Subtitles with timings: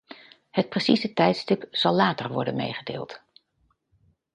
[0.49, 3.21] Het precieze tijdstip zal later worden meegedeeld.